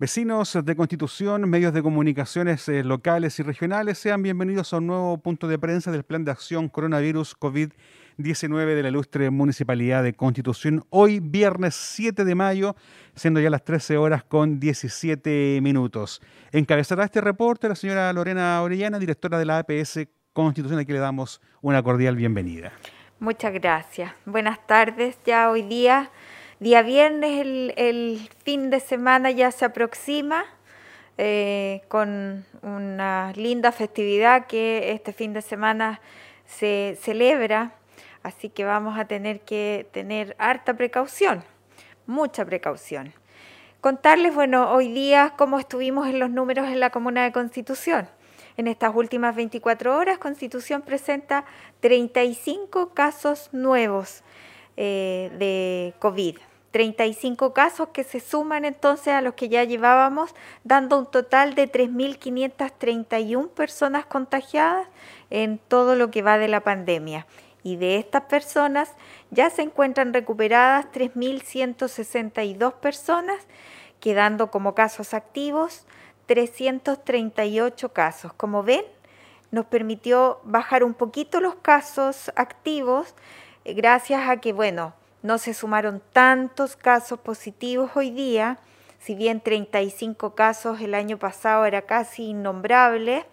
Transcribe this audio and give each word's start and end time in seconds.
Vecinos 0.00 0.56
de 0.64 0.76
Constitución, 0.76 1.50
medios 1.50 1.72
de 1.72 1.82
comunicaciones 1.82 2.68
eh, 2.68 2.84
locales 2.84 3.40
y 3.40 3.42
regionales, 3.42 3.98
sean 3.98 4.22
bienvenidos 4.22 4.72
a 4.72 4.76
un 4.76 4.86
nuevo 4.86 5.18
punto 5.18 5.48
de 5.48 5.58
prensa 5.58 5.90
del 5.90 6.04
Plan 6.04 6.24
de 6.24 6.30
Acción 6.30 6.68
Coronavirus 6.68 7.36
COVID-19 7.36 8.76
de 8.76 8.82
la 8.84 8.90
ilustre 8.90 9.28
Municipalidad 9.30 10.04
de 10.04 10.12
Constitución. 10.12 10.84
Hoy, 10.90 11.18
viernes 11.18 11.74
7 11.74 12.24
de 12.24 12.34
mayo, 12.36 12.76
siendo 13.16 13.40
ya 13.40 13.50
las 13.50 13.64
13 13.64 13.96
horas 13.96 14.22
con 14.22 14.60
17 14.60 15.58
minutos. 15.62 16.22
Encabezará 16.52 17.02
este 17.02 17.20
reporte 17.20 17.68
la 17.68 17.74
señora 17.74 18.12
Lorena 18.12 18.62
Orellana, 18.62 19.00
directora 19.00 19.36
de 19.36 19.46
la 19.46 19.58
APS 19.58 20.06
Constitución, 20.32 20.78
a 20.78 20.84
quien 20.84 20.94
le 20.94 21.00
damos 21.00 21.40
una 21.60 21.82
cordial 21.82 22.14
bienvenida. 22.14 22.70
Muchas 23.18 23.52
gracias. 23.52 24.12
Buenas 24.26 24.64
tardes. 24.64 25.18
Ya 25.26 25.50
hoy 25.50 25.62
día 25.62 26.08
Día 26.60 26.82
viernes, 26.82 27.46
el, 27.76 28.28
fin 28.42 28.68
de 28.68 28.80
semana 28.80 29.30
ya 29.30 29.52
se 29.52 29.64
aproxima 29.64 30.44
eh, 31.16 31.82
con 31.86 32.44
una 32.62 33.32
linda 33.36 33.70
festividad 33.70 34.48
que 34.48 34.90
este 34.90 35.12
fin 35.12 35.32
de 35.32 35.40
semana 35.40 36.00
se 36.46 36.98
celebra, 37.00 37.74
así 38.24 38.48
que 38.48 38.64
vamos 38.64 38.98
a 38.98 39.04
tener 39.04 39.38
que 39.42 39.86
tener 39.92 40.34
harta 40.40 40.74
precaución, 40.74 41.44
mucha 42.06 42.44
precaución. 42.44 43.14
Contarles, 43.80 44.34
bueno, 44.34 44.72
hoy 44.72 44.92
día 44.92 45.34
cómo 45.38 45.60
estuvimos 45.60 46.08
en 46.08 46.18
los 46.18 46.30
números 46.30 46.66
en 46.66 46.80
la 46.80 46.90
Comuna 46.90 47.22
de 47.22 47.30
Constitución. 47.30 48.08
En 48.56 48.66
estas 48.66 48.92
últimas 48.96 49.36
24 49.36 49.96
horas, 49.96 50.18
Constitución 50.18 50.82
presenta 50.82 51.44
35 51.78 52.94
casos 52.94 53.50
nuevos 53.52 54.24
eh, 54.76 55.30
de 55.38 55.94
COVID. 56.00 56.38
35 56.70 57.52
casos 57.54 57.88
que 57.88 58.04
se 58.04 58.20
suman 58.20 58.64
entonces 58.64 59.08
a 59.08 59.22
los 59.22 59.34
que 59.34 59.48
ya 59.48 59.64
llevábamos, 59.64 60.34
dando 60.64 60.98
un 60.98 61.06
total 61.06 61.54
de 61.54 61.70
3.531 61.70 63.48
personas 63.50 64.06
contagiadas 64.06 64.88
en 65.30 65.58
todo 65.58 65.94
lo 65.94 66.10
que 66.10 66.22
va 66.22 66.38
de 66.38 66.48
la 66.48 66.60
pandemia. 66.60 67.26
Y 67.62 67.76
de 67.76 67.96
estas 67.96 68.22
personas 68.22 68.92
ya 69.30 69.50
se 69.50 69.62
encuentran 69.62 70.12
recuperadas 70.12 70.86
3.162 70.92 72.74
personas, 72.74 73.38
quedando 74.00 74.50
como 74.50 74.74
casos 74.74 75.14
activos 75.14 75.86
338 76.26 77.92
casos. 77.92 78.32
Como 78.34 78.62
ven, 78.62 78.84
nos 79.50 79.66
permitió 79.66 80.40
bajar 80.44 80.84
un 80.84 80.94
poquito 80.94 81.40
los 81.40 81.56
casos 81.56 82.30
activos 82.36 83.14
eh, 83.64 83.72
gracias 83.72 84.28
a 84.28 84.36
que, 84.36 84.52
bueno, 84.52 84.94
no 85.22 85.38
se 85.38 85.54
sumaron 85.54 86.02
tantos 86.12 86.76
casos 86.76 87.18
positivos 87.20 87.90
hoy 87.94 88.10
día, 88.10 88.58
si 88.98 89.14
bien 89.14 89.40
35 89.40 90.34
casos 90.34 90.80
el 90.80 90.94
año 90.94 91.18
pasado 91.18 91.64
era 91.64 91.82
casi 91.82 92.30
innombrable, 92.30 93.24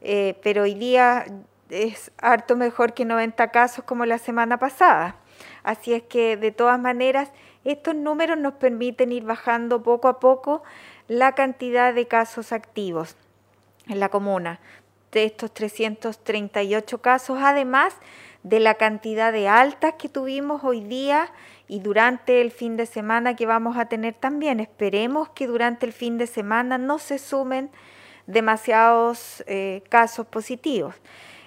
eh, 0.00 0.38
pero 0.42 0.62
hoy 0.62 0.74
día 0.74 1.26
es 1.70 2.12
harto 2.18 2.56
mejor 2.56 2.94
que 2.94 3.04
90 3.04 3.48
casos 3.48 3.84
como 3.84 4.04
la 4.04 4.18
semana 4.18 4.58
pasada. 4.58 5.16
Así 5.62 5.94
es 5.94 6.02
que 6.02 6.36
de 6.36 6.52
todas 6.52 6.78
maneras 6.78 7.30
estos 7.64 7.94
números 7.94 8.38
nos 8.38 8.54
permiten 8.54 9.12
ir 9.12 9.24
bajando 9.24 9.82
poco 9.82 10.08
a 10.08 10.20
poco 10.20 10.62
la 11.08 11.34
cantidad 11.34 11.94
de 11.94 12.06
casos 12.06 12.52
activos 12.52 13.16
en 13.88 14.00
la 14.00 14.10
comuna. 14.10 14.60
De 15.12 15.24
estos 15.24 15.52
338 15.54 17.00
casos, 17.00 17.38
además 17.40 17.94
de 18.44 18.60
la 18.60 18.74
cantidad 18.74 19.32
de 19.32 19.48
altas 19.48 19.94
que 19.98 20.08
tuvimos 20.08 20.62
hoy 20.62 20.80
día 20.80 21.32
y 21.66 21.80
durante 21.80 22.42
el 22.42 22.50
fin 22.50 22.76
de 22.76 22.86
semana 22.86 23.34
que 23.34 23.46
vamos 23.46 23.76
a 23.78 23.86
tener 23.86 24.14
también. 24.14 24.60
Esperemos 24.60 25.30
que 25.30 25.46
durante 25.46 25.86
el 25.86 25.92
fin 25.92 26.18
de 26.18 26.26
semana 26.26 26.78
no 26.78 26.98
se 26.98 27.18
sumen 27.18 27.70
demasiados 28.26 29.42
eh, 29.46 29.82
casos 29.88 30.26
positivos. 30.26 30.94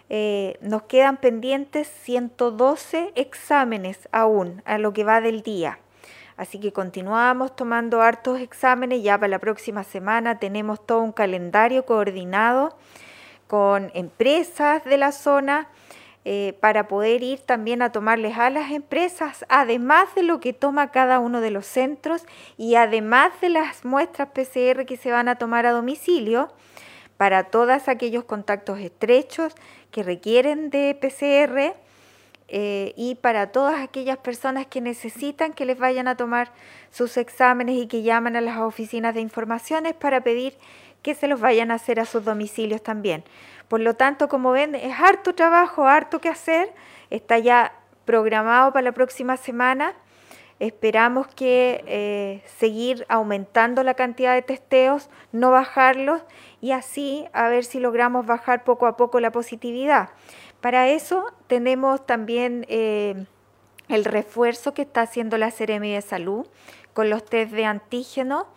Eh, 0.09 0.57
nos 0.61 0.83
quedan 0.83 1.17
pendientes 1.17 1.87
112 1.87 3.11
exámenes 3.15 4.09
aún 4.11 4.63
a 4.65 4.79
lo 4.79 4.91
que 4.91 5.03
va 5.03 5.21
del 5.21 5.43
día. 5.43 5.79
Así 6.35 6.59
que 6.59 6.71
continuamos 6.73 7.55
tomando 7.55 8.01
hartos 8.01 8.39
exámenes. 8.39 9.03
Ya 9.03 9.19
para 9.19 9.27
la 9.27 9.39
próxima 9.39 9.83
semana 9.83 10.39
tenemos 10.39 10.83
todo 10.83 11.01
un 11.01 11.11
calendario 11.11 11.85
coordinado 11.85 12.75
con 13.47 13.91
empresas 13.93 14.83
de 14.83 14.97
la 14.97 15.11
zona 15.11 15.67
eh, 16.29 16.57
para 16.59 16.89
poder 16.89 17.23
ir 17.23 17.39
también 17.39 17.81
a 17.81 17.93
tomarles 17.93 18.37
a 18.37 18.49
las 18.49 18.71
empresas, 18.71 19.45
además 19.47 20.13
de 20.13 20.23
lo 20.23 20.41
que 20.41 20.51
toma 20.51 20.91
cada 20.91 21.19
uno 21.19 21.39
de 21.39 21.51
los 21.51 21.65
centros 21.65 22.25
y 22.57 22.75
además 22.75 23.31
de 23.39 23.47
las 23.47 23.85
muestras 23.85 24.27
PCR 24.33 24.85
que 24.85 24.97
se 24.97 25.09
van 25.09 25.29
a 25.29 25.35
tomar 25.35 25.65
a 25.65 25.71
domicilio 25.71 26.49
para 27.15 27.45
todos 27.45 27.87
aquellos 27.87 28.25
contactos 28.25 28.79
estrechos 28.79 29.55
que 29.89 30.03
requieren 30.03 30.69
de 30.69 30.97
PCR 30.99 31.77
eh, 32.49 32.93
y 32.97 33.15
para 33.15 33.53
todas 33.53 33.79
aquellas 33.79 34.17
personas 34.17 34.67
que 34.67 34.81
necesitan 34.81 35.53
que 35.53 35.63
les 35.63 35.79
vayan 35.79 36.09
a 36.09 36.17
tomar 36.17 36.51
sus 36.91 37.15
exámenes 37.15 37.77
y 37.77 37.87
que 37.87 38.03
llaman 38.03 38.35
a 38.35 38.41
las 38.41 38.57
oficinas 38.57 39.15
de 39.15 39.21
informaciones 39.21 39.93
para 39.93 40.19
pedir 40.19 40.57
que 41.03 41.15
se 41.15 41.29
los 41.29 41.39
vayan 41.39 41.71
a 41.71 41.75
hacer 41.75 42.01
a 42.01 42.05
sus 42.05 42.25
domicilios 42.25 42.83
también. 42.83 43.23
Por 43.67 43.81
lo 43.81 43.95
tanto, 43.95 44.29
como 44.29 44.51
ven, 44.51 44.75
es 44.75 44.93
harto 44.99 45.35
trabajo, 45.35 45.87
harto 45.87 46.19
que 46.19 46.29
hacer. 46.29 46.73
Está 47.09 47.37
ya 47.37 47.73
programado 48.05 48.71
para 48.71 48.83
la 48.83 48.91
próxima 48.93 49.37
semana. 49.37 49.93
Esperamos 50.59 51.27
que 51.27 51.83
eh, 51.85 52.41
seguir 52.57 53.05
aumentando 53.09 53.83
la 53.83 53.93
cantidad 53.93 54.33
de 54.33 54.41
testeos, 54.41 55.09
no 55.31 55.51
bajarlos 55.51 56.23
y 56.61 56.71
así 56.71 57.27
a 57.31 57.47
ver 57.47 57.63
si 57.63 57.79
logramos 57.79 58.25
bajar 58.25 58.63
poco 58.63 58.87
a 58.87 58.97
poco 58.97 59.19
la 59.19 59.31
positividad. 59.31 60.09
Para 60.59 60.87
eso 60.87 61.25
tenemos 61.45 62.03
también 62.07 62.65
eh, 62.69 63.25
el 63.87 64.03
refuerzo 64.03 64.73
que 64.73 64.81
está 64.81 65.01
haciendo 65.01 65.37
la 65.37 65.51
Seremi 65.51 65.93
de 65.93 66.01
Salud 66.01 66.47
con 66.93 67.11
los 67.11 67.23
test 67.23 67.51
de 67.51 67.65
antígeno 67.65 68.47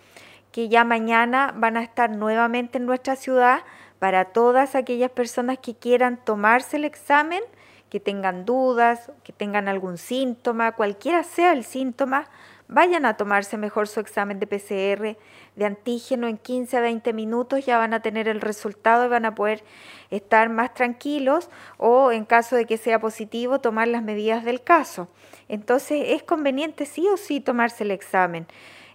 que 0.53 0.69
ya 0.69 0.84
mañana 0.84 1.53
van 1.54 1.77
a 1.77 1.82
estar 1.82 2.10
nuevamente 2.10 2.78
en 2.78 2.87
nuestra 2.87 3.16
ciudad 3.16 3.60
para 4.00 4.25
todas 4.25 4.75
aquellas 4.75 5.11
personas 5.12 5.59
que 5.59 5.77
quieran 5.77 6.16
tomarse 6.25 6.78
el 6.78 6.84
examen, 6.84 7.43
que 7.91 8.00
tengan 8.00 8.44
dudas, 8.44 9.12
que 9.22 9.33
tengan 9.33 9.69
algún 9.69 9.99
síntoma, 9.99 10.72
cualquiera 10.72 11.22
sea 11.22 11.53
el 11.53 11.65
síntoma, 11.65 12.28
vayan 12.66 13.05
a 13.05 13.16
tomarse 13.16 13.59
mejor 13.59 13.89
su 13.89 14.00
examen 14.00 14.41
de 14.41 14.47
PCR 14.47 15.16
de 15.56 15.65
antígeno 15.66 16.28
en 16.28 16.39
15 16.39 16.78
a 16.78 16.81
20 16.81 17.12
minutos, 17.12 17.66
ya 17.66 17.77
van 17.77 17.93
a 17.93 18.00
tener 18.00 18.27
el 18.27 18.41
resultado 18.41 19.05
y 19.05 19.09
van 19.09 19.27
a 19.27 19.34
poder 19.34 19.62
estar 20.10 20.49
más 20.49 20.72
tranquilos 20.72 21.50
o 21.77 22.10
en 22.12 22.25
caso 22.25 22.56
de 22.56 22.65
que 22.65 22.78
sea 22.78 23.00
positivo 23.00 23.60
tomar 23.60 23.89
las 23.89 24.03
medidas 24.03 24.44
del 24.44 24.62
caso. 24.62 25.09
Entonces 25.49 26.05
es 26.06 26.22
conveniente 26.22 26.87
sí 26.87 27.06
o 27.09 27.16
sí 27.19 27.41
tomarse 27.41 27.84
el 27.84 27.91
examen. 27.91 28.47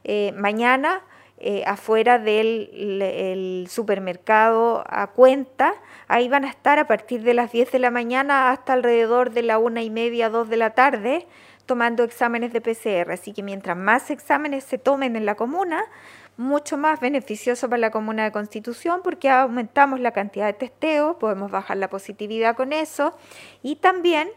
Eh, 0.03 0.33
mañana 0.35 1.03
eh, 1.37 1.63
afuera 1.67 2.17
del 2.17 3.67
supermercado 3.69 4.85
a 4.87 5.07
cuenta. 5.07 5.73
Ahí 6.07 6.29
van 6.29 6.45
a 6.45 6.49
estar 6.49 6.79
a 6.79 6.87
partir 6.87 7.23
de 7.23 7.33
las 7.33 7.51
10 7.51 7.73
de 7.73 7.79
la 7.79 7.91
mañana 7.91 8.51
hasta 8.51 8.73
alrededor 8.73 9.31
de 9.31 9.43
la 9.43 9.57
una 9.57 9.83
y 9.83 9.89
media, 9.89 10.29
dos 10.29 10.47
de 10.49 10.57
la 10.57 10.71
tarde, 10.71 11.27
tomando 11.65 12.03
exámenes 12.03 12.53
de 12.53 12.61
PCR. 12.61 13.11
Así 13.11 13.33
que 13.33 13.43
mientras 13.43 13.75
más 13.75 14.11
exámenes 14.11 14.63
se 14.63 14.77
tomen 14.77 15.17
en 15.17 15.25
la 15.25 15.35
comuna, 15.35 15.83
mucho 16.37 16.77
más 16.77 16.99
beneficioso 16.99 17.69
para 17.69 17.79
la 17.79 17.91
comuna 17.91 18.23
de 18.23 18.31
Constitución 18.31 19.01
porque 19.03 19.29
aumentamos 19.29 19.99
la 19.99 20.11
cantidad 20.11 20.47
de 20.47 20.53
testeo, 20.53 21.17
podemos 21.19 21.51
bajar 21.51 21.77
la 21.77 21.89
positividad 21.89 22.55
con 22.55 22.73
eso 22.73 23.17
y 23.61 23.77
también 23.77 24.29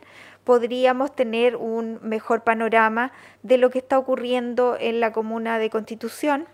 podríamos 0.44 1.14
tener 1.14 1.56
un 1.56 1.98
mejor 2.02 2.42
panorama 2.42 3.12
de 3.42 3.58
lo 3.58 3.70
que 3.70 3.78
está 3.78 3.98
ocurriendo 3.98 4.76
en 4.78 5.00
la 5.00 5.12
comuna 5.12 5.58
de 5.58 5.70
Constitución 5.70 6.46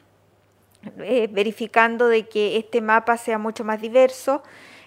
eh, 0.98 1.28
verificando 1.30 2.08
de 2.08 2.28
que 2.28 2.56
este 2.56 2.80
mapa 2.80 3.16
sea 3.16 3.38
mucho 3.38 3.64
más 3.64 3.80
diverso 3.80 4.42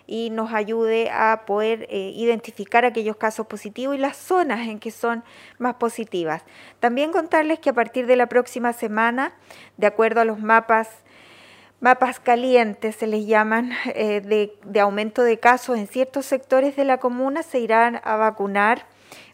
y 0.08 0.30
nos 0.30 0.54
ayude 0.54 1.10
a 1.12 1.44
poder 1.46 1.86
eh, 1.90 2.14
identificar 2.16 2.86
aquellos 2.86 3.18
casos 3.18 3.46
positivos 3.46 3.96
y 3.96 4.00
las 4.00 4.16
zonas 4.16 4.68
en 4.68 4.80
que 4.80 4.90
son 4.90 5.24
más 5.60 5.76
positivas. 5.76 6.44
También 6.80 7.12
contarles 7.12 7.60
que 7.60 7.70
a 7.70 7.74
partir 7.74 8.08
de 8.08 8.16
la 8.16 8.28
próxima 8.28 8.72
semana, 8.72 9.34
de 9.76 9.88
acuerdo 9.88 10.22
a 10.22 10.26
los 10.26 10.40
mapas, 10.40 10.90
mapas 11.82 12.22
calientes 12.22 12.96
se 12.96 13.06
les 13.06 13.28
llaman, 13.28 13.74
eh, 13.94 14.22
de, 14.22 14.58
de 14.64 14.80
aumento 14.80 15.24
de 15.24 15.40
casos 15.40 15.78
en 15.78 15.88
ciertos 15.88 16.26
sectores 16.26 16.78
de 16.78 16.86
la 16.86 17.00
comuna, 17.00 17.44
se 17.44 17.60
irán 17.60 18.00
a 18.04 18.16
vacunar 18.16 18.86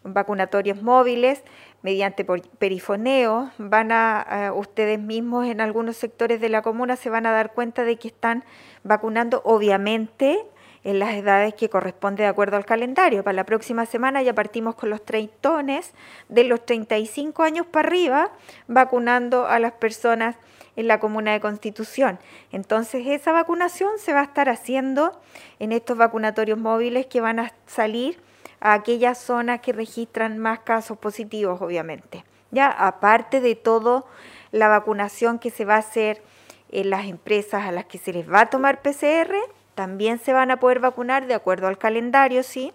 vacunatorios 0.04 0.82
móviles 0.82 1.44
mediante 1.84 2.26
perifoneo, 2.26 3.52
van 3.58 3.92
a, 3.92 4.52
ustedes 4.56 5.00
mismos 5.00 5.46
en 5.46 5.62
algunos 5.62 5.98
sectores 5.98 6.42
de 6.42 6.50
la 6.50 6.62
comuna 6.62 6.96
se 6.96 7.10
van 7.10 7.26
a 7.26 7.32
dar 7.32 7.52
cuenta 7.54 7.84
de 7.84 7.98
que 7.98 8.08
están 8.08 8.46
vacunando 8.84 9.42
obviamente 9.44 10.40
en 10.86 11.00
las 11.00 11.14
edades 11.14 11.54
que 11.54 11.70
corresponde 11.70 12.24
de 12.24 12.30
acuerdo 12.30 12.58
al 12.58 12.66
calendario. 12.66 13.24
Para 13.24 13.36
la 13.36 13.46
próxima 13.46 13.86
semana 13.86 14.22
ya 14.22 14.34
partimos 14.34 14.76
con 14.76 14.90
los 14.90 15.04
treintones 15.04 15.94
de 16.30 16.46
los 16.46 16.66
35 16.66 17.44
años 17.44 17.66
para 17.68 17.88
arriba, 17.88 18.32
vacunando 18.68 19.46
a 19.46 19.60
las 19.60 19.74
personas 19.74 20.38
en 20.76 20.88
la 20.88 21.00
comuna 21.00 21.34
de 21.34 21.42
Constitución. 21.42 22.18
Entonces 22.52 23.06
esa 23.08 23.34
vacunación 23.34 24.00
se 24.00 24.14
va 24.14 24.22
a 24.22 24.24
estar 24.24 24.48
haciendo 24.48 25.20
en 25.60 25.74
estos 25.74 25.98
vacunatorios 25.98 26.58
móviles 26.58 27.08
que 27.08 27.22
van 27.22 27.40
a 27.40 27.54
salir 27.68 28.20
a 28.64 28.74
aquellas 28.74 29.18
zonas 29.18 29.60
que 29.60 29.74
registran 29.74 30.38
más 30.38 30.60
casos 30.60 30.98
positivos, 30.98 31.62
obviamente. 31.62 32.24
Ya 32.50 32.68
aparte 32.68 33.42
de 33.42 33.56
todo 33.56 34.08
la 34.52 34.70
vacunación 34.70 35.38
que 35.38 35.50
se 35.50 35.66
va 35.66 35.76
a 35.76 35.80
hacer 35.80 36.24
en 36.72 36.90
las 36.90 37.06
empresas 37.06 37.66
a 37.66 37.74
las 37.74 37.86
que 37.86 37.98
se 37.98 38.14
les 38.14 38.32
va 38.32 38.40
a 38.40 38.50
tomar 38.50 38.82
PCR, 38.82 39.36
también 39.76 40.18
se 40.18 40.32
van 40.32 40.50
a 40.50 40.62
poder 40.62 40.80
vacunar 40.80 41.28
de 41.28 41.34
acuerdo 41.34 41.68
al 41.68 41.78
calendario, 41.78 42.42
sí, 42.42 42.72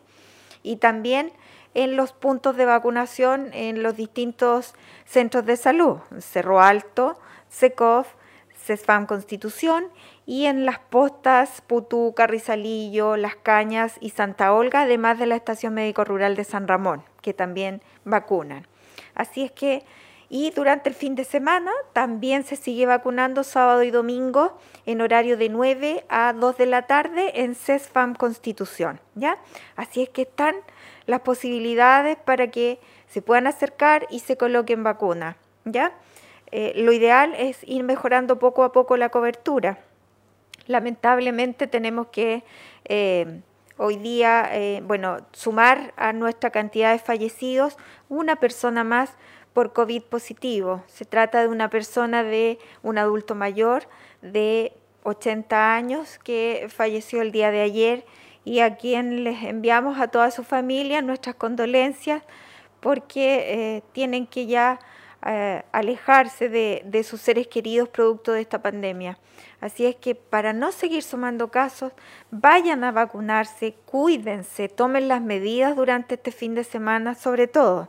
y 0.63 0.77
también 0.77 1.33
en 1.73 1.97
los 1.97 2.13
puntos 2.13 2.57
de 2.57 2.67
vacunación 2.67 3.49
en 3.55 3.83
los 3.83 3.97
distintos 3.97 4.75
centros 5.07 5.47
de 5.47 5.57
salud, 5.57 6.01
Cerro 6.19 6.61
Alto, 6.61 7.19
SECOF, 7.49 8.09
CESFAM 8.69 9.07
Constitución 9.07 9.87
y 10.27 10.45
en 10.45 10.67
las 10.67 10.79
postas 10.79 11.63
Putú, 11.63 12.13
Carrizalillo, 12.15 13.17
Las 13.17 13.35
Cañas 13.35 13.97
y 13.99 14.11
Santa 14.11 14.53
Olga, 14.53 14.83
además 14.83 15.19
de 15.19 15.25
la 15.25 15.37
Estación 15.37 15.73
Médico 15.73 16.05
Rural 16.05 16.37
de 16.37 16.45
San 16.45 16.69
Ramón, 16.69 17.03
que 17.23 17.33
también 17.33 17.81
vacunan. 18.05 18.67
Así 19.15 19.43
es 19.43 19.53
que, 19.53 19.85
y 20.29 20.51
durante 20.51 20.91
el 20.91 20.95
fin 20.95 21.15
de 21.15 21.25
semana 21.25 21.73
también 21.95 22.45
se 22.45 22.57
sigue 22.57 22.85
vacunando 22.85 23.43
sábado 23.43 23.83
y 23.85 23.91
domingo 23.91 24.59
en 24.85 25.01
horario 25.01 25.39
de 25.39 25.49
9 25.49 26.05
a 26.11 26.35
2 26.35 26.59
de 26.59 26.67
la 26.67 26.83
tarde 26.83 27.41
en 27.43 27.55
CESFAM 27.55 28.15
Constitución, 28.15 29.01
¿ya? 29.15 29.39
Así 29.77 30.03
es 30.03 30.11
que 30.11 30.23
están 30.23 30.57
las 31.07 31.21
posibilidades 31.21 32.19
para 32.19 32.51
que 32.51 32.81
se 33.09 33.23
puedan 33.23 33.47
acercar 33.47 34.07
y 34.11 34.19
se 34.19 34.37
coloquen 34.37 34.85
vacunas, 34.85 35.37
¿ya? 35.65 35.95
Eh, 36.51 36.73
lo 36.77 36.93
ideal 36.93 37.35
es 37.37 37.59
ir 37.65 37.83
mejorando 37.85 38.39
poco 38.39 38.65
a 38.65 38.73
poco 38.73 38.97
la 38.97 39.11
cobertura. 39.11 39.79
Lamentablemente 40.67 41.67
tenemos 41.67 42.09
que 42.09 42.45
eh, 42.85 43.41
hoy 43.77 43.97
día, 43.97 44.49
eh, 44.53 44.81
bueno, 44.85 45.19
sumar 45.33 45.93
a 45.97 46.13
nuestra 46.13 46.51
cantidad 46.51 46.93
de 46.93 46.99
fallecidos 46.99 47.77
una 48.09 48.37
persona 48.37 48.85
más 48.85 49.17
por 49.53 49.73
COVID 49.73 50.03
positivo. 50.03 50.83
Se 50.87 51.05
trata 51.05 51.41
de 51.41 51.49
una 51.49 51.69
persona 51.69 52.23
de 52.23 52.59
un 52.83 52.99
adulto 52.99 53.35
mayor 53.35 53.85
de 54.23 54.73
80 55.05 55.75
años 55.75 56.19
que 56.19 56.67
falleció 56.69 57.23
el 57.23 57.33
día 57.33 57.51
de 57.51 57.63
ayer 57.63 58.05
y 58.45 58.61
a 58.61 58.77
quien 58.77 59.25
les 59.25 59.43
enviamos 59.43 59.99
a 60.01 60.09
toda 60.09 60.31
su 60.31 60.45
familia 60.45 61.03
nuestras 61.03 61.35
condolencias 61.35 62.23
porque 62.81 63.83
tienen 63.93 64.27
que 64.27 64.47
ya 64.47 64.79
eh, 65.27 65.65
alejarse 65.73 66.49
de, 66.49 67.03
sus 67.03 67.21
seres 67.21 67.49
queridos 67.49 67.89
producto 67.89 68.33
de 68.33 68.41
esta 68.41 68.63
pandemia. 68.63 69.19
Así 69.61 69.85
es 69.85 69.97
que 69.97 70.15
para 70.15 70.53
no 70.53 70.71
seguir 70.71 71.03
sumando 71.03 71.49
casos, 71.49 71.93
vayan 72.31 72.85
a 72.85 72.93
vacunarse, 72.93 73.75
cuídense, 73.85 74.69
tomen 74.69 75.09
las 75.09 75.21
medidas 75.21 75.75
durante 75.75 76.15
este 76.15 76.31
fin 76.31 76.55
de 76.55 76.63
semana, 76.63 77.17
sobre 77.17 77.49
todo, 77.49 77.89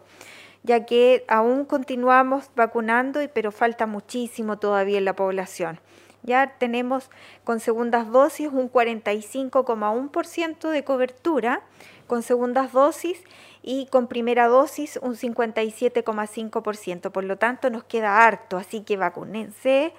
ya 0.64 0.86
que 0.86 1.24
aún 1.28 1.66
continuamos 1.66 2.50
vacunando, 2.56 3.20
pero 3.32 3.52
falta 3.52 3.86
muchísimo 3.86 4.58
todavía 4.58 4.98
en 4.98 5.06
la 5.06 5.16
población. 5.16 5.80
Ya 6.24 6.56
tenemos 6.58 7.12
con 7.44 7.60
segundas 7.60 8.12
dosis 8.12 8.48
un 8.52 8.72
45,1% 8.72 10.70
de 10.70 10.84
cobertura 10.84 11.62
con 12.08 12.24
segundas 12.24 12.74
dosis 12.74 13.22
y 13.62 13.88
con 13.88 14.08
primera 14.08 14.48
dosis 14.48 15.00
un 15.02 15.16
57,5%. 15.16 17.12
Por 17.12 17.24
lo 17.24 17.38
tanto, 17.38 17.70
nos 17.70 17.84
queda 17.84 18.26
harto, 18.26 18.58
así 18.58 18.82
que 18.82 18.98
vacúnense. 18.98 19.94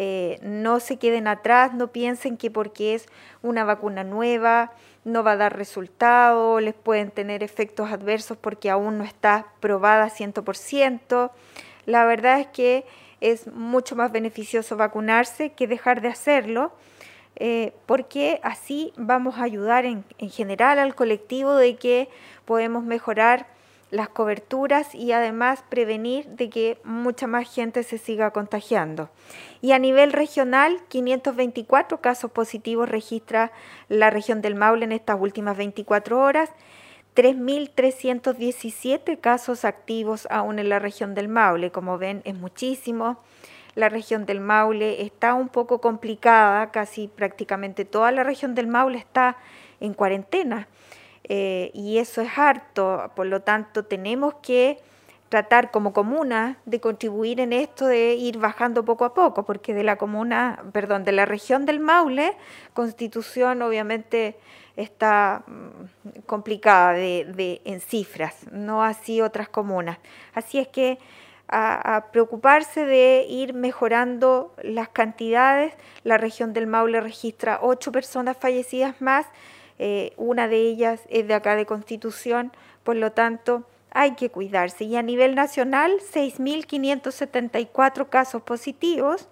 Eh, 0.00 0.38
no 0.42 0.78
se 0.78 0.96
queden 0.96 1.26
atrás, 1.26 1.74
no 1.74 1.88
piensen 1.88 2.36
que 2.36 2.50
porque 2.50 2.94
es 2.94 3.06
una 3.42 3.64
vacuna 3.64 4.04
nueva 4.04 4.72
no 5.08 5.24
va 5.24 5.32
a 5.32 5.36
dar 5.36 5.56
resultado, 5.56 6.60
les 6.60 6.74
pueden 6.74 7.10
tener 7.10 7.42
efectos 7.42 7.90
adversos 7.90 8.36
porque 8.36 8.70
aún 8.70 8.98
no 8.98 9.04
está 9.04 9.46
probada 9.60 10.10
100%. 10.10 11.30
La 11.86 12.04
verdad 12.04 12.40
es 12.40 12.46
que 12.48 12.86
es 13.20 13.46
mucho 13.48 13.96
más 13.96 14.12
beneficioso 14.12 14.76
vacunarse 14.76 15.50
que 15.50 15.66
dejar 15.66 16.00
de 16.02 16.08
hacerlo. 16.08 16.72
Eh, 17.40 17.72
porque 17.86 18.40
así 18.42 18.92
vamos 18.96 19.38
a 19.38 19.44
ayudar 19.44 19.84
en, 19.84 20.04
general 20.28 20.80
al 20.80 20.96
colectivo 20.96 21.54
de 21.54 21.76
que 21.76 22.08
podemos 22.44 22.82
mejorar 22.82 23.46
las 23.92 24.08
coberturas 24.08 24.92
y 24.92 25.12
además 25.12 25.62
prevenir 25.68 26.26
de 26.26 26.50
que 26.50 26.80
mucha 26.82 27.28
más 27.28 27.48
gente 27.48 27.84
se 27.84 27.96
siga 27.96 28.32
contagiando. 28.32 29.08
Y 29.62 29.70
a 29.70 29.78
nivel 29.78 30.12
regional, 30.12 30.80
524 30.88 32.00
casos 32.00 32.32
positivos 32.32 32.88
registra 32.88 33.52
la 33.88 34.10
región 34.10 34.42
del 34.42 34.56
Maule 34.56 34.86
en 34.86 34.92
estas 34.92 35.20
últimas 35.20 35.56
24 35.56 36.20
horas, 36.20 36.50
3.317 37.14 39.20
casos 39.20 39.64
activos 39.64 40.26
aún 40.28 40.58
en 40.58 40.68
la 40.68 40.80
región 40.80 41.14
del 41.14 41.28
Maule. 41.28 41.70
Como 41.70 41.98
ven, 41.98 42.20
es 42.24 42.34
muchísimo 42.34 43.18
la 43.78 43.88
región 43.88 44.26
del 44.26 44.40
Maule 44.40 45.02
está 45.02 45.34
un 45.34 45.48
poco 45.48 45.80
complicada, 45.80 46.72
casi 46.72 47.06
prácticamente 47.06 47.84
toda 47.84 48.10
la 48.10 48.24
región 48.24 48.56
del 48.56 48.66
Maule 48.66 48.98
está 48.98 49.36
en 49.78 49.94
cuarentena 49.94 50.66
eh, 51.22 51.70
y 51.74 51.98
eso 51.98 52.20
es 52.20 52.36
harto, 52.36 53.12
por 53.14 53.26
lo 53.26 53.42
tanto 53.42 53.84
tenemos 53.84 54.34
que 54.42 54.78
tratar 55.28 55.70
como 55.70 55.92
comuna 55.92 56.58
de 56.64 56.80
contribuir 56.80 57.38
en 57.38 57.52
esto 57.52 57.86
de 57.86 58.14
ir 58.14 58.38
bajando 58.38 58.84
poco 58.84 59.04
a 59.04 59.14
poco, 59.14 59.44
porque 59.44 59.74
de 59.74 59.84
la 59.84 59.94
comuna, 59.94 60.64
perdón, 60.72 61.04
de 61.04 61.12
la 61.12 61.24
región 61.24 61.64
del 61.64 61.78
Maule, 61.78 62.36
Constitución 62.74 63.62
obviamente 63.62 64.36
está 64.74 65.44
mm, 65.46 66.20
complicada 66.26 66.94
de, 66.94 67.60
en 67.64 67.80
cifras, 67.80 68.34
no 68.50 68.82
así 68.82 69.20
otras 69.20 69.48
comunas. 69.48 69.98
Así 70.34 70.58
es 70.58 70.66
que 70.66 70.98
a, 71.48 72.06
preocuparse 72.12 72.84
de 72.84 73.26
ir 73.28 73.54
mejorando 73.54 74.54
las 74.62 74.88
cantidades. 74.88 75.74
La 76.04 76.18
región 76.18 76.52
del 76.52 76.66
Maule 76.66 77.00
registra 77.00 77.58
ocho 77.62 77.92
personas 77.92 78.36
fallecidas 78.36 79.00
más, 79.00 79.26
eh, 79.78 80.12
una 80.16 80.48
de 80.48 80.58
ellas 80.58 81.00
es 81.08 81.28
de 81.28 81.34
acá 81.34 81.56
de 81.56 81.66
Constitución, 81.66 82.52
por 82.82 82.96
lo 82.96 83.12
tanto 83.12 83.64
hay 83.90 84.14
que 84.14 84.30
cuidarse. 84.30 84.84
Y 84.84 84.96
a 84.96 85.02
nivel 85.02 85.34
nacional, 85.34 85.92
6.574 86.12 88.08
casos 88.08 88.42
positivos. 88.42 89.28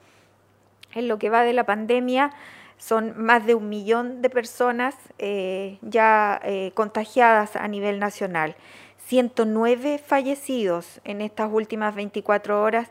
En 0.94 1.08
lo 1.08 1.18
que 1.18 1.28
va 1.28 1.42
de 1.42 1.52
la 1.52 1.64
pandemia, 1.64 2.30
son 2.78 3.14
más 3.16 3.46
de 3.46 3.54
un 3.54 3.68
millón 3.68 4.22
de 4.22 4.30
personas 4.30 4.94
eh, 5.18 5.78
ya 5.82 6.40
eh, 6.44 6.72
contagiadas 6.74 7.56
a 7.56 7.68
nivel 7.68 7.98
nacional. 7.98 8.56
109 9.06 9.98
fallecidos 9.98 11.00
en 11.04 11.20
estas 11.20 11.50
últimas 11.52 11.94
24 11.94 12.60
horas 12.60 12.90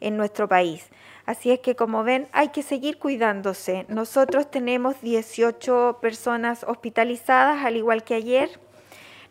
en 0.00 0.16
nuestro 0.16 0.48
país. 0.48 0.88
Así 1.24 1.50
es 1.50 1.58
que 1.58 1.74
como 1.74 2.04
ven, 2.04 2.28
hay 2.30 2.50
que 2.50 2.62
seguir 2.62 2.98
cuidándose. 2.98 3.84
Nosotros 3.88 4.48
tenemos 4.48 5.00
18 5.00 5.98
personas 6.00 6.64
hospitalizadas, 6.68 7.64
al 7.64 7.76
igual 7.76 8.04
que 8.04 8.14
ayer, 8.14 8.60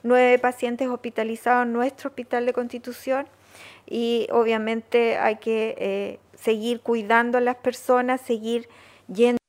9 0.03 0.37
pacientes 0.39 0.89
hospitalizados 0.89 1.65
en 1.65 1.73
nuestro 1.73 2.09
hospital 2.09 2.45
de 2.45 2.53
Constitución 2.53 3.27
y 3.87 4.27
obviamente 4.31 5.17
hay 5.17 5.37
que 5.37 5.75
eh, 5.77 6.19
seguir 6.37 6.81
cuidando 6.81 7.37
a 7.37 7.41
las 7.41 7.55
personas, 7.55 8.19
seguir 8.19 8.67
yendo. 9.07 9.44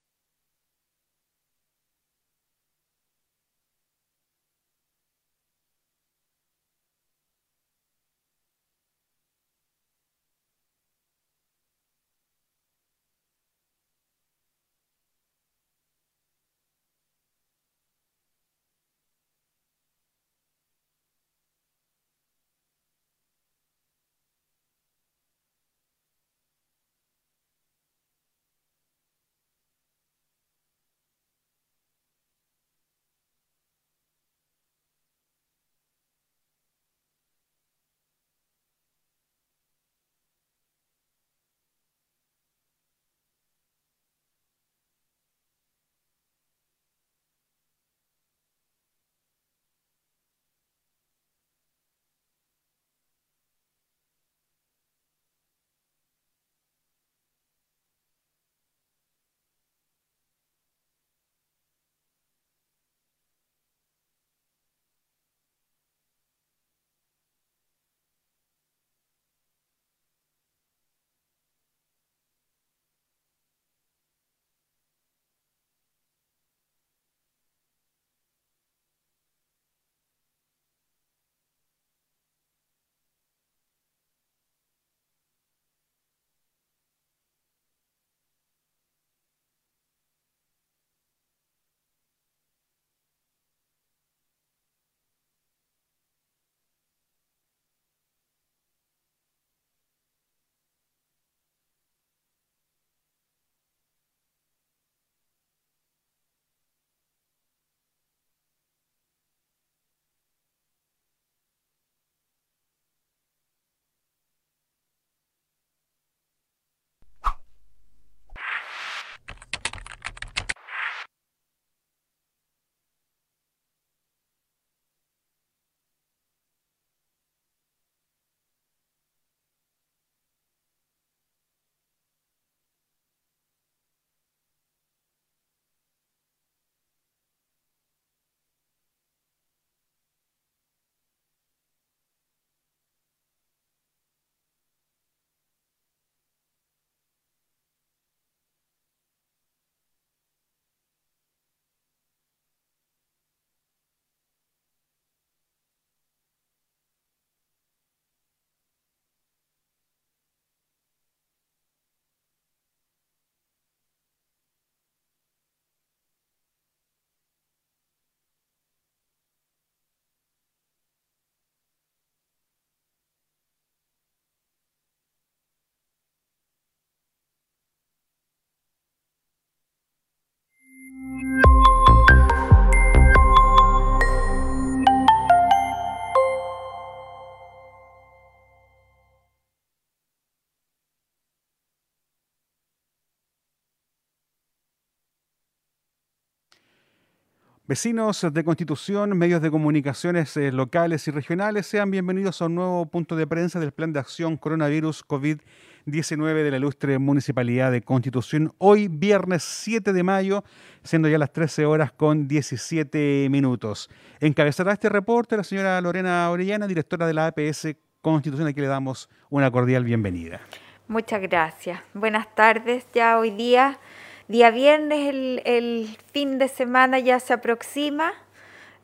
Vecinos 197.69 198.25
de 198.33 198.45
Constitución, 198.45 199.19
medios 199.19 199.43
de 199.43 199.51
comunicaciones 199.51 200.37
eh, 200.37 200.53
locales 200.53 201.09
y 201.09 201.11
regionales, 201.11 201.67
sean 201.67 201.91
bienvenidos 201.91 202.41
a 202.41 202.47
un 202.47 202.55
nuevo 202.55 202.87
punto 202.87 203.17
de 203.17 203.27
prensa 203.27 203.59
del 203.59 203.73
Plan 203.73 203.93
de 203.93 203.99
Acción 203.99 204.37
Coronavirus 204.37 205.05
COVID-19 205.05 206.45
de 206.45 206.51
la 206.53 206.59
ilustre 206.59 207.01
Municipalidad 207.01 207.73
de 207.73 207.83
Constitución. 207.83 208.55
Hoy, 208.59 208.87
viernes 208.87 209.43
7 209.43 209.93
de 209.93 210.03
mayo, 210.05 210.45
siendo 210.85 211.09
ya 211.09 211.19
las 211.19 211.33
13 211.33 211.67
horas 211.67 211.91
con 211.91 212.29
17 212.29 213.27
minutos. 213.33 213.91
Encabezará 214.21 214.73
este 214.73 214.89
reporte 214.89 215.37
la 215.37 215.43
señora 215.43 215.81
Lorena 215.81 216.31
Orellana, 216.31 216.69
directora 216.69 217.05
de 217.09 217.15
la 217.15 217.27
APS 217.27 217.75
Constitución, 218.01 218.47
a 218.47 218.53
quien 218.53 218.63
le 218.63 218.69
damos 218.69 219.09
una 219.29 219.51
cordial 219.51 219.83
bienvenida. 219.83 220.41
Muchas 220.87 221.21
gracias. 221.21 221.81
Buenas 221.95 222.33
tardes. 222.33 222.87
Ya 222.95 223.19
hoy 223.19 223.33
día 223.33 223.81
Día 224.29 224.51
viernes, 224.51 225.15
el, 225.45 225.97
fin 226.11 226.41
de 226.41 226.49
semana 226.49 226.99
ya 226.99 227.21
se 227.21 227.33
aproxima 227.33 228.13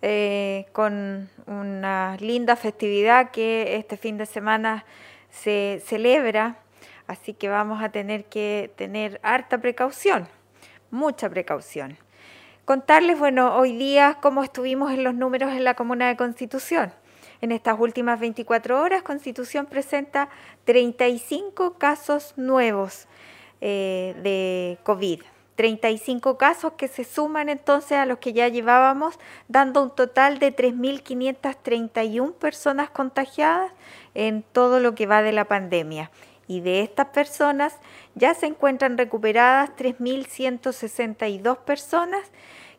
eh, 0.00 0.66
con 0.70 1.28
una 1.46 2.16
linda 2.20 2.54
festividad 2.54 3.32
que 3.32 3.74
este 3.74 3.96
fin 3.96 4.18
de 4.18 4.26
semana 4.26 4.84
se 5.30 5.82
celebra, 5.84 6.58
así 7.08 7.34
que 7.34 7.48
vamos 7.48 7.82
a 7.82 7.88
tener 7.88 8.26
que 8.26 8.70
tener 8.76 9.18
harta 9.24 9.58
precaución, 9.58 10.28
mucha 10.92 11.28
precaución. 11.28 11.98
Contarles, 12.64 13.18
bueno, 13.18 13.56
hoy 13.56 13.76
día 13.76 14.18
cómo 14.22 14.44
estuvimos 14.44 14.92
en 14.92 15.02
los 15.02 15.14
números 15.14 15.50
en 15.50 15.64
la 15.64 15.74
Comuna 15.74 16.06
de 16.06 16.16
Constitución. 16.16 16.92
En 17.40 17.50
estas 17.50 17.80
últimas 17.80 18.20
24 18.20 18.80
horas, 18.80 19.02
Constitución 19.02 19.66
presenta 19.66 20.28
35 20.66 21.78
casos 21.78 22.34
nuevos 22.36 23.08
eh, 23.60 24.14
de 24.22 24.78
COVID. 24.84 25.22
35 25.62 26.38
casos 26.38 26.72
que 26.72 26.88
se 26.88 27.04
suman 27.04 27.48
entonces 27.48 27.92
a 27.92 28.04
los 28.04 28.18
que 28.18 28.32
ya 28.32 28.48
llevábamos, 28.48 29.20
dando 29.46 29.80
un 29.80 29.94
total 29.94 30.40
de 30.40 30.52
3.531 30.52 32.32
personas 32.32 32.90
contagiadas 32.90 33.70
en 34.14 34.42
todo 34.42 34.80
lo 34.80 34.96
que 34.96 35.06
va 35.06 35.22
de 35.22 35.30
la 35.30 35.44
pandemia. 35.44 36.10
Y 36.48 36.62
de 36.62 36.80
estas 36.80 37.06
personas 37.10 37.76
ya 38.16 38.34
se 38.34 38.46
encuentran 38.46 38.98
recuperadas 38.98 39.70
3.162 39.76 41.58
personas, 41.58 42.32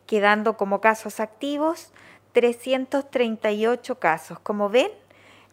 quedando 0.04 0.58
como 0.58 0.82
casos 0.82 1.20
activos 1.20 1.90
338 2.32 3.98
casos. 3.98 4.38
Como 4.40 4.68
ven, 4.68 4.90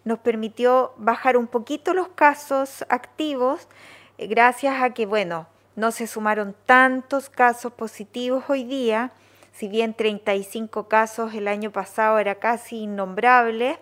nos 0.04 0.20
permitió 0.20 0.92
bajar 0.98 1.38
un 1.38 1.48
poquito 1.48 1.94
los 1.94 2.10
casos 2.10 2.84
activos 2.90 3.70
eh, 4.18 4.28
gracias 4.28 4.84
a 4.84 4.90
que, 4.90 5.06
bueno, 5.06 5.48
no 5.76 5.92
se 5.92 6.08
sumaron 6.08 6.56
tantos 6.66 7.30
casos 7.30 7.74
positivos 7.74 8.46
hoy 8.50 8.64
día, 8.64 9.12
si 9.54 9.68
bien 9.68 9.94
35 9.94 10.88
casos 10.88 11.34
el 11.34 11.48
año 11.48 11.72
pasado 11.72 12.20
era 12.20 12.36
casi 12.36 12.84
innombrable, 12.84 13.80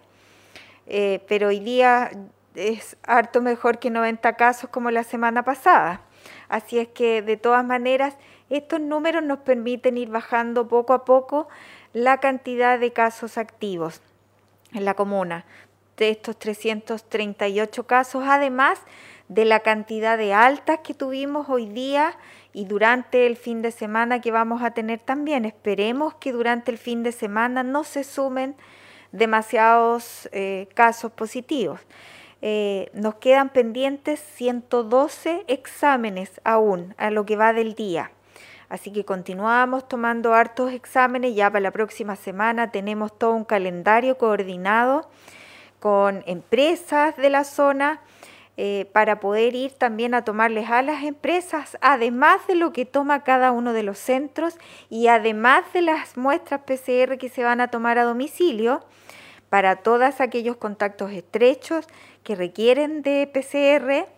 eh, 0.87 1.23
pero 1.27 1.49
hoy 1.49 1.59
día 1.59 2.11
es 2.55 2.97
harto 3.03 3.41
mejor 3.41 3.79
que 3.79 3.89
90 3.89 4.33
casos 4.33 4.69
como 4.69 4.91
la 4.91 5.03
semana 5.03 5.43
pasada. 5.43 6.01
Así 6.47 6.79
es 6.79 6.87
que 6.87 7.21
de 7.21 7.37
todas 7.37 7.63
maneras 7.63 8.17
estos 8.49 8.81
números 8.81 9.23
nos 9.23 9.39
permiten 9.39 9.97
ir 9.97 10.09
bajando 10.09 10.67
poco 10.67 10.93
a 10.93 11.05
poco 11.05 11.47
la 11.93 12.19
cantidad 12.19 12.79
de 12.79 12.91
casos 12.91 13.37
activos 13.37 14.01
en 14.73 14.85
la 14.85 14.95
comuna. 14.95 15.45
De 15.97 16.09
estos 16.09 16.37
338 16.39 17.85
casos, 17.85 18.23
además 18.25 18.79
de 19.29 19.45
la 19.45 19.61
cantidad 19.61 20.17
de 20.17 20.33
altas 20.33 20.79
que 20.83 20.93
tuvimos 20.93 21.49
hoy 21.49 21.67
día 21.67 22.17
y 22.51 22.65
durante 22.65 23.27
el 23.27 23.37
fin 23.37 23.61
de 23.61 23.71
semana 23.71 24.19
que 24.21 24.31
vamos 24.31 24.63
a 24.63 24.71
tener 24.71 24.99
también. 24.99 25.45
Esperemos 25.45 26.15
que 26.15 26.31
durante 26.31 26.71
el 26.71 26.77
fin 26.77 27.03
de 27.03 27.11
semana 27.11 27.63
no 27.63 27.83
se 27.83 28.03
sumen 28.03 28.55
demasiados 29.11 30.27
eh, 30.31 30.67
casos 30.73 31.11
positivos. 31.11 31.79
Eh, 32.41 32.89
nos 32.93 33.15
quedan 33.15 33.49
pendientes 33.49 34.19
112 34.19 35.45
exámenes 35.47 36.41
aún 36.43 36.95
a 36.97 37.11
lo 37.11 37.25
que 37.25 37.35
va 37.35 37.53
del 37.53 37.75
día. 37.75 38.11
Así 38.67 38.91
que 38.91 39.05
continuamos 39.05 39.87
tomando 39.87 40.33
hartos 40.33 40.71
exámenes. 40.71 41.35
Ya 41.35 41.51
para 41.51 41.61
la 41.61 41.71
próxima 41.71 42.15
semana 42.15 42.71
tenemos 42.71 43.17
todo 43.17 43.33
un 43.33 43.45
calendario 43.45 44.17
coordinado 44.17 45.07
con 45.79 46.23
empresas 46.25 47.15
de 47.17 47.29
la 47.29 47.43
zona 47.43 48.01
eh, 48.61 48.87
para 48.91 49.21
poder 49.21 49.55
ir 49.55 49.71
también 49.71 50.13
a 50.13 50.25
tomarles 50.25 50.69
a 50.69 50.81
las 50.81 51.05
empresas, 51.05 51.77
además 51.79 52.45
de 52.45 52.55
lo 52.55 52.73
que 52.73 52.83
toma 52.83 53.23
cada 53.23 53.53
uno 53.53 53.71
de 53.71 53.83
los 53.83 53.97
centros 53.97 54.57
y 54.89 55.07
además 55.07 55.63
de 55.71 55.81
las 55.81 56.17
muestras 56.17 56.59
PCR 56.67 57.17
que 57.17 57.29
se 57.29 57.45
van 57.45 57.61
a 57.61 57.69
tomar 57.69 57.97
a 57.97 58.03
domicilio 58.03 58.81
para 59.49 59.77
todos 59.77 60.19
aquellos 60.19 60.57
contactos 60.57 61.13
estrechos 61.13 61.87
que 62.23 62.35
requieren 62.35 63.01
de 63.01 63.29
PCR 63.33 64.09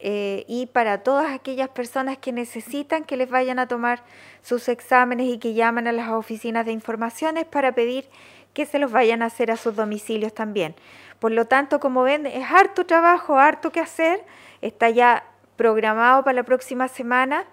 eh, 0.00 0.44
y 0.48 0.66
para 0.66 1.04
todas 1.04 1.32
aquellas 1.32 1.68
personas 1.68 2.18
que 2.18 2.32
necesitan 2.32 3.04
que 3.04 3.16
les 3.16 3.30
vayan 3.30 3.60
a 3.60 3.68
tomar 3.68 4.02
sus 4.42 4.68
exámenes 4.68 5.28
y 5.28 5.38
que 5.38 5.54
llaman 5.54 5.86
a 5.86 5.92
las 5.92 6.08
oficinas 6.08 6.66
de 6.66 6.72
informaciones 6.72 7.44
para 7.44 7.70
pedir 7.76 8.08
que 8.52 8.66
se 8.66 8.78
los 8.78 8.90
vayan 8.92 9.22
a 9.22 9.26
hacer 9.26 9.50
a 9.50 9.56
sus 9.56 9.76
domicilios 9.76 10.34
también. 10.34 10.74
Por 11.18 11.32
lo 11.32 11.46
tanto, 11.46 11.80
como 11.80 12.02
ven, 12.02 12.26
es 12.26 12.44
harto 12.50 12.86
trabajo, 12.86 13.38
harto 13.38 13.72
que 13.72 13.80
hacer. 13.80 14.24
Está 14.62 14.90
ya 14.90 15.24
programado 15.56 16.24
para 16.24 16.34
la 16.34 16.42
próxima 16.44 16.88
semana. 16.88 17.44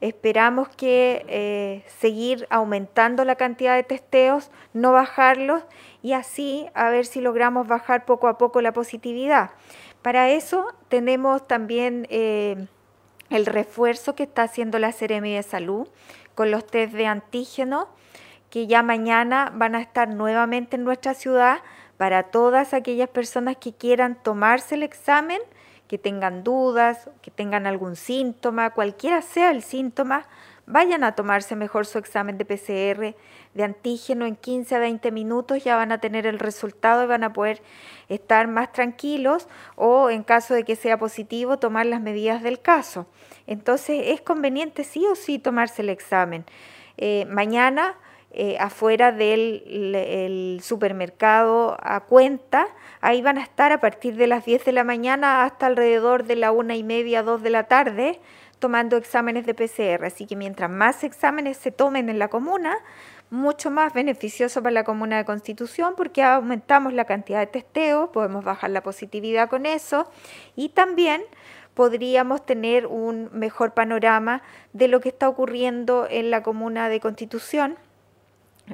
Esperamos 0.00 0.68
que 0.68 1.24
eh, 1.26 1.84
seguir 1.98 2.46
aumentando 2.50 3.24
la 3.24 3.34
cantidad 3.34 3.74
de 3.74 3.82
testeos, 3.82 4.52
no 4.72 4.92
bajarlos 4.92 5.64
y 6.02 6.12
así 6.12 6.68
a 6.74 6.88
ver 6.90 7.04
si 7.04 7.20
logramos 7.20 7.66
bajar 7.66 8.04
poco 8.04 8.28
a 8.28 8.38
poco 8.38 8.60
la 8.60 8.72
positividad. 8.72 9.50
Para 10.02 10.28
eso 10.30 10.72
tenemos 10.88 11.48
también 11.48 12.06
eh, 12.10 12.68
el 13.30 13.44
refuerzo 13.44 14.14
que 14.14 14.22
está 14.22 14.44
haciendo 14.44 14.78
la 14.78 14.92
Seremi 14.92 15.34
de 15.34 15.42
Salud 15.42 15.88
con 16.36 16.52
los 16.52 16.64
test 16.64 16.92
de 16.92 17.06
antígeno 17.06 17.88
que 18.50 18.66
ya 18.66 18.82
mañana 18.82 19.52
van 19.54 19.74
a 19.74 19.80
estar 19.80 20.08
nuevamente 20.08 20.76
en 20.76 20.84
nuestra 20.84 21.14
ciudad 21.14 21.58
para 21.96 22.24
todas 22.24 22.74
aquellas 22.74 23.08
personas 23.08 23.56
que 23.56 23.72
quieran 23.72 24.16
tomarse 24.22 24.76
el 24.76 24.82
examen, 24.82 25.40
que 25.88 25.98
tengan 25.98 26.44
dudas, 26.44 27.10
que 27.22 27.30
tengan 27.30 27.66
algún 27.66 27.96
síntoma, 27.96 28.70
cualquiera 28.70 29.22
sea 29.22 29.50
el 29.50 29.62
síntoma, 29.62 30.26
vayan 30.66 31.02
a 31.02 31.12
tomarse 31.12 31.56
mejor 31.56 31.86
su 31.86 31.98
examen 31.98 32.38
de 32.38 32.44
PCR 32.44 33.16
de 33.54 33.64
antígeno 33.64 34.26
en 34.26 34.36
15 34.36 34.76
a 34.76 34.78
20 34.78 35.10
minutos, 35.10 35.64
ya 35.64 35.76
van 35.76 35.90
a 35.90 35.98
tener 35.98 36.26
el 36.26 36.38
resultado 36.38 37.04
y 37.04 37.06
van 37.06 37.24
a 37.24 37.32
poder 37.32 37.62
estar 38.08 38.46
más 38.46 38.70
tranquilos 38.72 39.48
o 39.76 40.10
en 40.10 40.22
caso 40.22 40.54
de 40.54 40.64
que 40.64 40.76
sea 40.76 40.98
positivo 40.98 41.58
tomar 41.58 41.86
las 41.86 42.00
medidas 42.00 42.42
del 42.42 42.60
caso. 42.60 43.06
Entonces 43.46 44.02
es 44.06 44.20
conveniente 44.20 44.84
sí 44.84 45.04
o 45.06 45.16
sí 45.16 45.38
tomarse 45.38 45.82
el 45.82 45.88
examen. 45.88 46.44
Eh, 46.98 47.26
mañana 47.30 47.96
eh, 48.30 48.56
afuera 48.60 49.10
del 49.10 50.60
supermercado 50.62 51.78
a 51.80 52.00
cuenta. 52.00 52.68
Ahí 53.00 53.22
van 53.22 53.38
a 53.38 53.42
estar 53.42 53.72
a 53.72 53.80
partir 53.80 54.16
de 54.16 54.26
las 54.26 54.44
10 54.44 54.66
de 54.66 54.72
la 54.72 54.84
mañana 54.84 55.44
hasta 55.44 55.66
alrededor 55.66 56.24
de 56.24 56.36
la 56.36 56.52
una 56.52 56.76
y 56.76 56.82
media, 56.82 57.22
dos 57.22 57.42
de 57.42 57.50
la 57.50 57.64
tarde, 57.64 58.20
tomando 58.58 58.96
exámenes 58.96 59.46
de 59.46 59.54
PCR. 59.54 60.04
Así 60.04 60.26
que 60.26 60.36
mientras 60.36 60.70
más 60.70 61.04
exámenes 61.04 61.56
se 61.56 61.70
tomen 61.70 62.10
en 62.10 62.18
la 62.18 62.28
comuna, 62.28 62.76
mucho 63.30 63.70
más 63.70 63.92
beneficioso 63.92 64.62
para 64.62 64.72
la 64.72 64.84
comuna 64.84 65.16
de 65.16 65.24
Constitución 65.24 65.94
porque 65.96 66.22
aumentamos 66.22 66.92
la 66.92 67.04
cantidad 67.04 67.40
de 67.40 67.46
testeo, 67.46 68.12
podemos 68.12 68.44
bajar 68.44 68.70
la 68.70 68.82
positividad 68.82 69.48
con 69.48 69.66
eso 69.66 70.10
y 70.56 70.70
también 70.70 71.22
podríamos 71.74 72.44
tener 72.44 72.86
un 72.86 73.30
mejor 73.32 73.72
panorama 73.72 74.42
de 74.72 74.88
lo 74.88 75.00
que 75.00 75.10
está 75.10 75.28
ocurriendo 75.28 76.06
en 76.10 76.30
la 76.30 76.42
comuna 76.42 76.88
de 76.88 77.00
Constitución 77.00 77.76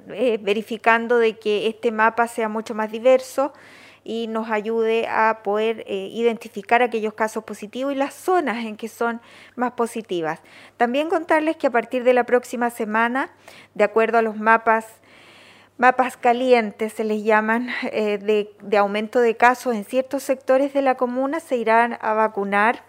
eh, 0.09 0.39
verificando 0.41 1.19
de 1.19 1.39
que 1.39 1.67
este 1.67 1.93
mapa 1.93 2.29
sea 2.29 2.49
mucho 2.49 2.75
más 2.75 2.91
diverso 2.91 3.53
y 4.05 4.27
nos 4.29 4.51
ayude 4.51 5.09
a 5.09 5.41
poder 5.43 5.85
eh, 5.87 6.09
identificar 6.13 6.83
aquellos 6.83 7.15
casos 7.15 7.43
positivos 7.45 7.93
y 7.93 7.97
las 7.97 8.15
zonas 8.15 8.65
en 8.65 8.77
que 8.77 8.89
son 8.89 9.21
más 9.57 9.73
positivas. 9.73 10.41
También 10.77 11.09
contarles 11.09 11.57
que 11.57 11.67
a 11.67 11.71
partir 11.71 12.05
de 12.05 12.13
la 12.13 12.25
próxima 12.25 12.71
semana, 12.71 13.31
de 13.75 13.85
acuerdo 13.85 14.19
a 14.19 14.23
los 14.23 14.37
mapas, 14.37 14.87
mapas 15.79 16.19
calientes 16.19 16.93
se 16.93 17.05
les 17.05 17.25
llaman, 17.25 17.71
eh, 17.91 18.19
de, 18.19 18.55
de 18.63 18.77
aumento 18.77 19.21
de 19.21 19.37
casos 19.37 19.75
en 19.75 19.85
ciertos 19.85 20.23
sectores 20.23 20.75
de 20.75 20.83
la 20.83 20.97
comuna, 20.97 21.41
se 21.41 21.57
irán 21.57 21.99
a 22.03 22.13
vacunar 22.13 22.85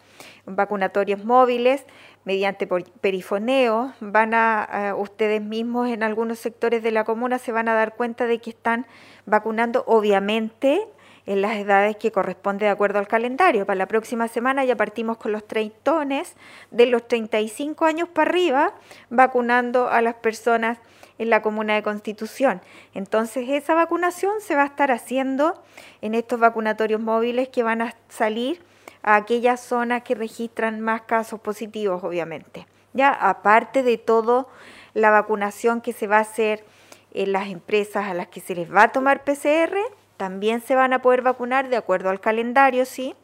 vacunatorios 0.46 1.24
móviles 1.24 1.86
mediante 2.26 2.68
perifoneo, 2.68 3.94
van 4.02 4.34
a, 4.34 4.96
ustedes 4.98 5.42
mismos 5.42 5.90
en 5.90 6.04
algunos 6.04 6.40
sectores 6.40 6.84
de 6.84 6.92
la 6.92 7.06
comuna 7.06 7.38
se 7.38 7.52
van 7.52 7.70
a 7.70 7.74
dar 7.74 7.96
cuenta 7.96 8.26
de 8.26 8.40
que 8.40 8.50
están 8.50 8.88
vacunando 9.26 9.84
obviamente 9.88 10.82
en 11.28 11.42
las 11.42 11.56
edades 11.56 11.96
que 11.98 12.12
corresponde 12.12 12.66
de 12.66 12.72
acuerdo 12.72 13.00
al 13.00 13.08
calendario. 13.08 13.66
Para 13.66 13.78
la 13.78 13.88
próxima 13.88 14.28
semana 14.28 14.66
ya 14.66 14.76
partimos 14.76 15.18
con 15.18 15.32
los 15.32 15.48
treintones 15.48 16.36
de 16.72 16.88
los 16.88 17.08
35 17.08 17.86
años 17.86 18.10
para 18.10 18.30
arriba, 18.30 18.74
vacunando 19.10 19.88
a 19.90 20.02
las 20.02 20.16
personas 20.16 20.80
en 21.18 21.30
la 21.30 21.42
comuna 21.42 21.76
de 21.76 21.84
Constitución. 21.84 22.62
Entonces 22.94 23.50
esa 23.50 23.74
vacunación 23.74 24.42
se 24.42 24.56
va 24.56 24.64
a 24.64 24.68
estar 24.68 24.92
haciendo 24.92 25.64
en 26.02 26.16
estos 26.16 26.40
vacunatorios 26.40 27.02
móviles 27.02 27.50
que 27.50 27.64
van 27.64 27.82
a 27.82 27.96
salir 28.10 28.62
a 29.06 29.18
aquellas 29.18 29.62
zonas 29.62 30.02
que 30.02 30.16
registran 30.16 30.82
más 30.82 31.04
casos 31.04 31.40
positivos, 31.40 32.04
obviamente. 32.04 32.66
Ya 32.94 33.10
aparte 33.10 33.84
de 33.84 34.00
todo 34.00 34.50
la 34.96 35.12
vacunación 35.12 35.82
que 35.82 35.94
se 35.94 36.08
va 36.08 36.18
a 36.18 36.22
hacer 36.22 36.66
en 37.14 37.32
las 37.32 37.48
empresas 37.48 38.08
a 38.08 38.16
las 38.16 38.28
que 38.28 38.42
se 38.42 38.56
les 38.56 38.74
va 38.74 38.84
a 38.84 38.92
tomar 38.92 39.24
PCR, 39.24 39.78
también 40.18 40.60
se 40.60 40.76
van 40.76 40.92
a 40.92 41.04
poder 41.04 41.22
vacunar 41.22 41.70
de 41.70 41.76
acuerdo 41.78 42.10
al 42.10 42.20
calendario, 42.20 42.84
sí, 42.86 43.16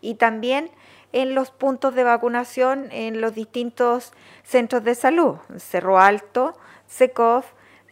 y 0.00 0.14
también 0.14 0.70
en 1.12 1.34
los 1.34 1.50
puntos 1.50 1.96
de 1.96 2.04
vacunación 2.04 2.88
en 2.92 3.20
los 3.20 3.34
distintos 3.34 4.12
centros 4.44 4.84
de 4.84 4.94
salud, 4.94 5.36
Cerro 5.56 5.98
Alto, 5.98 6.56
SECOF, 6.86 7.46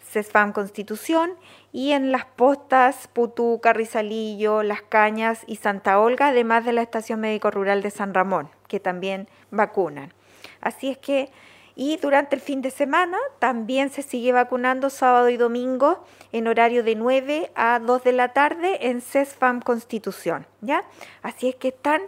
CESFAM 0.09 0.53
Constitución 0.53 1.33
y 1.74 1.90
en 1.90 2.12
las 2.12 2.24
postas 2.24 3.08
Putú, 3.08 3.58
Carrizalillo, 3.60 4.62
Las 4.62 4.80
Cañas 4.80 5.42
y 5.48 5.56
Santa 5.56 5.98
Olga, 5.98 6.28
además 6.28 6.64
de 6.64 6.72
la 6.72 6.82
Estación 6.82 7.18
Médico 7.18 7.50
Rural 7.50 7.82
de 7.82 7.90
San 7.90 8.14
Ramón, 8.14 8.48
que 8.68 8.78
también 8.78 9.28
vacunan. 9.50 10.14
Así 10.60 10.88
es 10.88 10.98
que, 10.98 11.30
y 11.74 11.96
durante 11.96 12.37
el 12.37 12.42
fin 12.42 12.62
de 12.62 12.70
semana 12.70 13.18
también 13.40 13.90
se 13.90 14.02
sigue 14.02 14.30
vacunando 14.30 14.88
sábado 14.88 15.28
y 15.30 15.37
domingo 15.37 16.04
en 16.30 16.46
horario 16.46 16.84
de 16.84 16.94
9 16.94 17.50
a 17.56 17.80
2 17.80 18.04
de 18.04 18.12
la 18.12 18.28
tarde 18.28 18.88
en 18.88 19.00
CESFAM 19.00 19.60
Constitución, 19.60 20.46
¿ya? 20.60 20.84
Así 21.22 21.48
es 21.48 21.56
que 21.56 21.68
están 21.68 22.02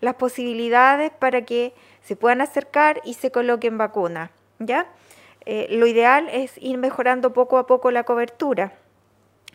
las 0.00 0.16
posibilidades 0.16 1.12
para 1.12 1.42
que 1.42 1.74
se 2.02 2.16
puedan 2.16 2.40
acercar 2.40 3.00
y 3.04 3.14
se 3.14 3.30
coloquen 3.30 3.78
vacuna, 3.78 4.32
¿ya? 4.58 4.88
Eh, 5.44 5.68
lo 5.70 5.86
ideal 5.86 6.28
es 6.28 6.58
ir 6.58 6.76
mejorando 6.76 7.32
poco 7.32 7.58
a 7.58 7.68
poco 7.68 7.92
la 7.92 8.02
cobertura. 8.02 8.81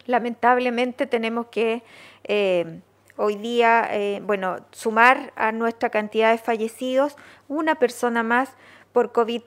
Lamentablemente 0.07 1.05
tenemos 1.05 1.47
que 1.47 1.83
eh, 2.23 2.79
hoy 3.17 3.35
día, 3.35 3.87
eh, 3.91 4.21
bueno, 4.23 4.57
sumar 4.71 5.33
a 5.35 5.51
nuestra 5.51 5.89
cantidad 5.89 6.31
de 6.31 6.37
fallecidos 6.37 7.15
una 7.47 7.75
persona 7.75 8.23
más 8.23 8.55
por 8.93 9.11
COVID 9.11 9.43